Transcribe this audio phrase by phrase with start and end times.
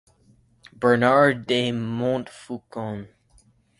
[0.73, 3.07] Bernard de Montfaucon.